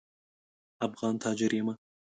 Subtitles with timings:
[0.85, 1.69] افغان تاجر یم.